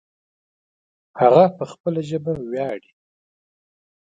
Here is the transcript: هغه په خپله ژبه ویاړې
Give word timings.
هغه 1.19 1.43
په 1.57 1.63
خپله 1.71 1.99
ژبه 2.09 2.33
ویاړې 2.49 2.91